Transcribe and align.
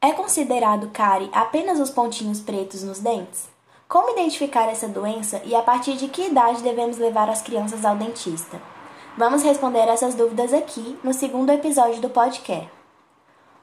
É 0.00 0.12
considerado 0.12 0.90
cárie 0.90 1.30
apenas 1.32 1.80
os 1.80 1.90
pontinhos 1.90 2.40
pretos 2.40 2.82
nos 2.82 2.98
dentes? 2.98 3.48
Como 3.88 4.10
identificar 4.10 4.68
essa 4.68 4.86
doença 4.86 5.40
e 5.44 5.54
a 5.54 5.62
partir 5.62 5.94
de 5.94 6.08
que 6.08 6.26
idade 6.26 6.62
devemos 6.62 6.98
levar 6.98 7.30
as 7.30 7.40
crianças 7.40 7.84
ao 7.84 7.96
dentista? 7.96 8.60
Vamos 9.16 9.42
responder 9.42 9.88
essas 9.88 10.14
dúvidas 10.14 10.52
aqui 10.52 10.98
no 11.02 11.14
segundo 11.14 11.50
episódio 11.50 12.00
do 12.02 12.10
podcast. 12.10 12.68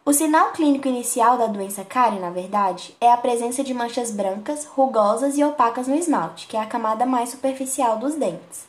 O 0.04 0.12
sinal 0.12 0.52
clínico 0.52 0.88
inicial 0.88 1.38
da 1.38 1.46
doença 1.46 1.86
cárie, 1.86 2.20
na 2.20 2.32
verdade, 2.32 2.98
é 3.00 3.12
a 3.12 3.18
presença 3.18 3.64
de 3.64 3.74
manchas 3.74 4.10
brancas, 4.10 4.66
rugosas 4.66 5.38
e 5.38 5.44
opacas 5.44 5.88
no 5.88 5.96
esmalte, 5.96 6.48
que 6.48 6.58
é 6.58 6.60
a 6.60 6.66
camada 6.66 7.06
mais 7.06 7.30
superficial 7.30 7.98
dos 7.98 8.16
dentes. 8.16 8.68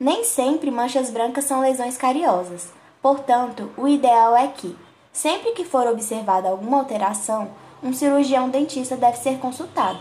Nem 0.00 0.24
sempre 0.24 0.70
manchas 0.70 1.10
brancas 1.10 1.44
são 1.44 1.60
lesões 1.60 1.96
cariosas, 1.96 2.70
portanto, 3.02 3.70
o 3.76 3.86
ideal 3.86 4.34
é 4.34 4.48
que, 4.48 4.76
sempre 5.12 5.52
que 5.52 5.64
for 5.64 5.86
observada 5.86 6.48
alguma 6.48 6.78
alteração, 6.78 7.50
um 7.82 7.92
cirurgião 7.92 8.48
dentista 8.48 8.96
deve 8.96 9.18
ser 9.18 9.38
consultado, 9.38 9.98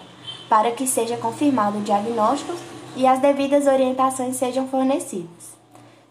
para 0.48 0.72
que 0.72 0.88
seja 0.88 1.18
confirmado 1.18 1.80
o 1.80 1.82
diagnóstico 1.82 2.54
e 2.96 3.06
as 3.08 3.20
devidas 3.20 3.68
orientações 3.68 4.36
sejam 4.36 4.68
fornecidas. 4.68 5.52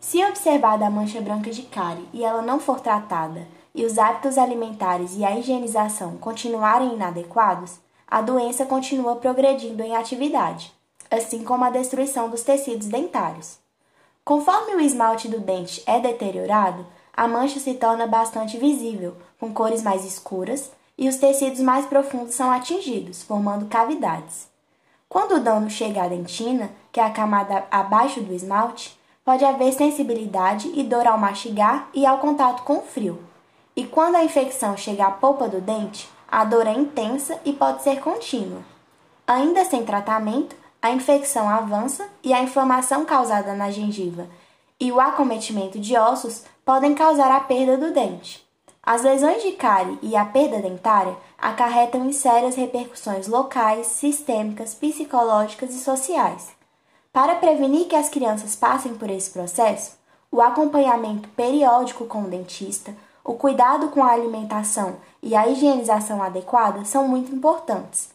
Se 0.01 0.25
observada 0.25 0.87
a 0.87 0.91
mancha 0.91 1.21
branca 1.21 1.51
de 1.51 1.63
cárie 1.63 2.09
e 2.13 2.25
ela 2.25 2.43
não 2.43 2.59
for 2.59 2.81
tratada, 2.81 3.47
e 3.75 3.85
os 3.85 3.99
hábitos 3.99 4.37
alimentares 4.37 5.17
e 5.17 5.25
a 5.25 5.39
higienização 5.39 6.17
continuarem 6.17 6.95
inadequados, 6.95 7.79
a 8.09 8.21
doença 8.21 8.67
continua 8.67 9.17
progredindo 9.17 9.83
em 9.83 9.95
atividade, 9.95 10.73
assim 11.09 11.45
como 11.45 11.65
a 11.65 11.71
destruição 11.71 12.29
dos 12.29 12.43
tecidos 12.43 12.89
dentários. 12.89 13.59
Conforme 14.25 14.75
o 14.75 14.81
esmalte 14.81 15.29
do 15.29 15.39
dente 15.39 15.83
é 15.87 16.01
deteriorado, 16.01 16.85
a 17.17 17.27
mancha 17.29 17.61
se 17.61 17.75
torna 17.75 18.07
bastante 18.07 18.57
visível, 18.59 19.17
com 19.39 19.53
cores 19.53 19.83
mais 19.83 20.05
escuras, 20.05 20.71
e 20.97 21.09
os 21.09 21.17
tecidos 21.17 21.61
mais 21.61 21.87
profundos 21.87 22.35
são 22.35 22.51
atingidos, 22.51 23.23
formando 23.23 23.67
cavidades. 23.67 24.49
Quando 25.09 25.37
o 25.37 25.41
dano 25.41 25.69
chega 25.69 26.05
à 26.05 26.09
dentina, 26.09 26.71
que 26.93 27.01
é 27.01 27.05
a 27.05 27.11
camada 27.11 27.65
abaixo 27.71 28.21
do 28.21 28.33
esmalte, 28.33 28.99
pode 29.25 29.45
haver 29.45 29.73
sensibilidade 29.73 30.71
e 30.75 30.83
dor 30.83 31.07
ao 31.07 31.19
mastigar 31.19 31.89
e 31.95 32.07
ao 32.07 32.19
contato 32.19 32.63
com 32.63 32.79
o 32.79 32.83
frio. 32.83 33.19
E 33.75 33.85
quando 33.85 34.17
a 34.17 34.25
infecção 34.25 34.77
chega 34.77 35.07
à 35.07 35.11
polpa 35.11 35.49
do 35.49 35.61
dente, 35.61 36.09
a 36.31 36.45
dor 36.45 36.67
é 36.67 36.73
intensa 36.73 37.41
e 37.45 37.53
pode 37.53 37.83
ser 37.83 38.01
contínua. 38.01 38.63
Ainda 39.27 39.65
sem 39.65 39.85
tratamento, 39.85 40.55
a 40.83 40.91
infecção 40.91 41.49
avança 41.49 42.09
e 42.23 42.33
a 42.33 42.43
inflamação 42.43 43.05
causada 43.05 43.55
na 43.55 43.71
gengiva 43.71 44.27
e 44.81 44.91
o 44.91 44.99
acometimento 44.99 45.79
de 45.79 45.97
ossos 45.97 46.43
podem 46.65 46.95
causar 46.95 47.31
a 47.31 47.41
perda 47.41 47.77
do 47.77 47.93
dente. 47.93 48.45
As 48.83 49.03
lesões 49.03 49.43
de 49.43 49.53
cárie 49.53 49.99
e 50.01 50.17
a 50.17 50.25
perda 50.25 50.59
dentária 50.59 51.15
acarretam 51.37 52.07
em 52.07 52.13
sérias 52.13 52.55
repercussões 52.55 53.29
locais, 53.29 53.87
sistêmicas, 53.89 54.75
psicológicas 54.75 55.75
e 55.75 55.79
sociais. 55.79 56.49
Para 57.13 57.35
prevenir 57.35 57.87
que 57.87 57.97
as 57.97 58.09
crianças 58.09 58.57
passem 58.57 58.95
por 58.95 59.11
esse 59.11 59.31
processo, 59.31 59.99
o 60.33 60.41
acompanhamento 60.41 61.29
periódico 61.31 62.07
com 62.07 62.23
o 62.23 62.29
dentista, 62.29 62.95
o 63.23 63.35
cuidado 63.35 63.89
com 63.89 64.03
a 64.03 64.13
alimentação 64.13 64.97
e 65.23 65.37
a 65.37 65.47
higienização 65.47 66.23
adequada 66.23 66.85
são 66.85 67.07
muito 67.07 67.35
importantes. 67.35 68.11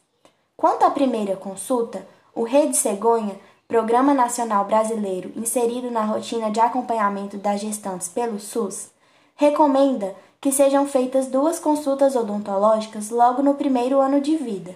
Quanto 0.57 0.83
à 0.83 0.89
primeira 0.89 1.35
consulta, 1.35 2.07
o 2.33 2.43
Rede 2.43 2.75
Cegonha, 2.75 3.37
Programa 3.67 4.13
Nacional 4.13 4.63
Brasileiro 4.65 5.31
inserido 5.35 5.89
na 5.89 6.03
rotina 6.05 6.51
de 6.51 6.59
acompanhamento 6.59 7.35
das 7.37 7.59
gestantes 7.59 8.07
pelo 8.07 8.39
SUS, 8.39 8.91
recomenda 9.35 10.15
que 10.39 10.51
sejam 10.51 10.85
feitas 10.87 11.25
duas 11.25 11.59
consultas 11.59 12.15
odontológicas 12.15 13.09
logo 13.09 13.41
no 13.41 13.55
primeiro 13.55 13.99
ano 13.99 14.21
de 14.21 14.37
vida. 14.37 14.75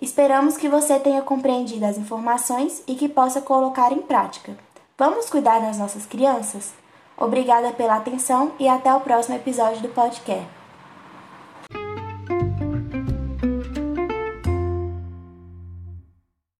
Esperamos 0.00 0.56
que 0.56 0.66
você 0.66 0.98
tenha 0.98 1.20
compreendido 1.20 1.84
as 1.84 1.98
informações 1.98 2.82
e 2.86 2.94
que 2.94 3.06
possa 3.06 3.42
colocar 3.42 3.92
em 3.92 4.00
prática. 4.00 4.56
Vamos 4.96 5.28
cuidar 5.28 5.58
das 5.58 5.76
nossas 5.76 6.06
crianças? 6.06 6.72
Obrigada 7.18 7.70
pela 7.72 7.96
atenção 7.96 8.52
e 8.58 8.66
até 8.66 8.94
o 8.94 9.00
próximo 9.00 9.36
episódio 9.36 9.82
do 9.82 9.88
podcast. 9.90 10.65